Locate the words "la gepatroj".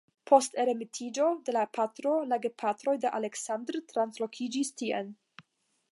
2.31-2.97